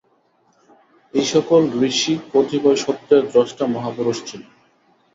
এই-সকল 1.13 1.61
ঋষি 1.81 2.13
কতিপয় 2.31 2.77
সত্যের 2.77 3.21
দ্রষ্টা 3.31 3.65
মহাপুরুষ 3.67 4.17
ছিলেন। 4.27 4.49